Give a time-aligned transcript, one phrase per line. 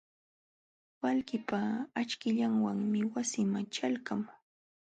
[1.01, 1.59] Waklipa
[2.01, 4.35] akchillanwanmi wasiiman ćhalqamuu.